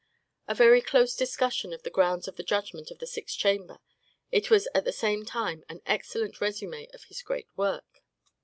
A 0.47 0.55
very 0.55 0.81
close 0.81 1.15
discussion 1.15 1.73
of 1.73 1.83
the 1.83 1.91
grounds 1.91 2.27
of 2.27 2.35
the 2.35 2.41
judgment 2.41 2.89
of 2.89 2.97
the 2.97 3.05
sixth 3.05 3.37
chamber, 3.37 3.77
it 4.31 4.49
was 4.49 4.67
at 4.73 4.83
the 4.83 4.91
same 4.91 5.25
time 5.25 5.63
an 5.69 5.83
excellent 5.85 6.41
resume 6.41 6.87
of 6.91 7.03
his 7.03 7.21
great 7.21 7.45
work. 7.55 8.01